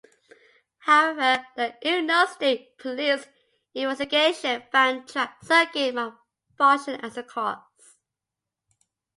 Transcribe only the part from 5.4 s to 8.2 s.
circuit malfunction as the cause.